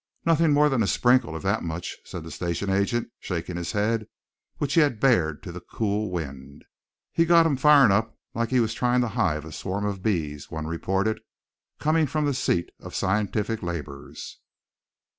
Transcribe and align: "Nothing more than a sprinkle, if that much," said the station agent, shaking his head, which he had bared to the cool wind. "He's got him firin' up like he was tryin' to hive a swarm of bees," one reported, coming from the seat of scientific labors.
"Nothing 0.25 0.51
more 0.51 0.67
than 0.67 0.81
a 0.81 0.87
sprinkle, 0.87 1.35
if 1.37 1.43
that 1.43 1.61
much," 1.61 1.99
said 2.05 2.23
the 2.23 2.31
station 2.31 2.71
agent, 2.71 3.11
shaking 3.19 3.55
his 3.55 3.73
head, 3.73 4.07
which 4.57 4.73
he 4.73 4.79
had 4.81 4.99
bared 4.99 5.43
to 5.43 5.51
the 5.51 5.61
cool 5.61 6.09
wind. 6.09 6.65
"He's 7.13 7.27
got 7.27 7.45
him 7.45 7.55
firin' 7.55 7.91
up 7.91 8.17
like 8.33 8.49
he 8.49 8.59
was 8.59 8.73
tryin' 8.73 9.01
to 9.01 9.09
hive 9.09 9.45
a 9.45 9.51
swarm 9.51 9.85
of 9.85 10.01
bees," 10.01 10.49
one 10.49 10.65
reported, 10.65 11.21
coming 11.77 12.07
from 12.07 12.25
the 12.25 12.33
seat 12.33 12.71
of 12.79 12.95
scientific 12.95 13.61
labors. 13.61 14.39